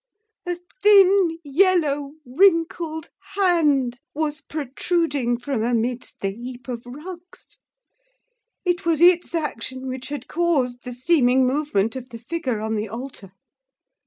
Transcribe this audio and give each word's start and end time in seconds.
A 0.47 0.57
thin, 0.81 1.37
yellow, 1.43 2.13
wrinkled 2.25 3.11
hand 3.35 3.99
was 4.15 4.41
protruding 4.41 5.37
from 5.37 5.63
amidst 5.63 6.21
the 6.21 6.31
heap 6.31 6.67
of 6.67 6.87
rugs, 6.87 7.59
it 8.65 8.83
was 8.83 8.99
its 8.99 9.35
action 9.35 9.85
which 9.87 10.09
had 10.09 10.27
caused 10.27 10.85
the 10.85 10.93
seeming 10.93 11.45
movement 11.45 11.95
of 11.95 12.09
the 12.09 12.17
figure 12.17 12.61
on 12.61 12.77
the 12.77 12.89
altar. 12.89 13.33